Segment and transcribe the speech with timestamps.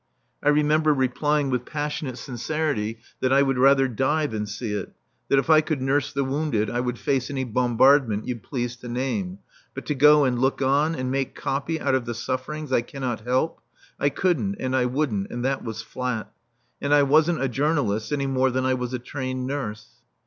[0.41, 4.91] I remember replying with passionate sincerity that I would rather die than see it;
[5.29, 8.87] that if I could nurse the wounded I would face any bombardment you please to
[8.89, 9.37] name;
[9.75, 13.19] but to go and look on and make copy out of the sufferings I cannot
[13.27, 13.61] help
[13.99, 16.33] I couldn't and I wouldn't, and that was flat.
[16.81, 20.01] And I wasn't a journalist any more than I was a trained nurse.